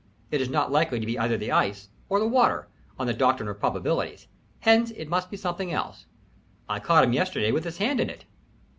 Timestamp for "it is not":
0.31-0.71